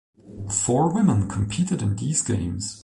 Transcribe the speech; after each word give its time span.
Four 0.49 0.91
women 0.95 1.27
competed 1.29 1.83
in 1.83 1.95
these 1.95 2.23
games. 2.23 2.79